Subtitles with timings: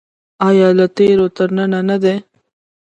[0.47, 2.15] آیا له تیرو تر ننه نه دی؟